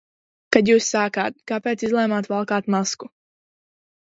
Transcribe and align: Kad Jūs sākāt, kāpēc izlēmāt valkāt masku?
Kad 0.55 0.71
Jūs 0.71 0.87
sākāt, 0.93 1.37
kāpēc 1.51 1.85
izlēmāt 1.89 2.31
valkāt 2.33 2.73
masku? 2.77 3.13